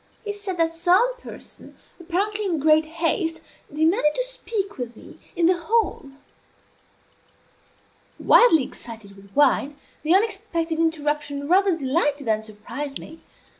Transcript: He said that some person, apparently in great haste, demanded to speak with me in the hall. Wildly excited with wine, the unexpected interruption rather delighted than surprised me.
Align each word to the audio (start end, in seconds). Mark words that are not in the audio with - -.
He 0.25 0.33
said 0.33 0.57
that 0.57 0.73
some 0.73 1.15
person, 1.19 1.75
apparently 1.99 2.45
in 2.45 2.57
great 2.57 2.85
haste, 2.85 3.39
demanded 3.71 4.15
to 4.15 4.23
speak 4.23 4.79
with 4.79 4.97
me 4.97 5.19
in 5.35 5.45
the 5.45 5.57
hall. 5.59 6.09
Wildly 8.17 8.63
excited 8.63 9.15
with 9.15 9.29
wine, 9.35 9.77
the 10.01 10.15
unexpected 10.15 10.79
interruption 10.79 11.47
rather 11.47 11.77
delighted 11.77 12.25
than 12.25 12.41
surprised 12.41 12.97
me. 12.99 13.21